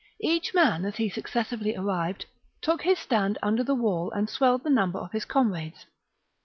[0.23, 2.25] Each man, as he successively arrived,
[2.59, 5.85] took his stand under the wall and swelled the number of his comrades.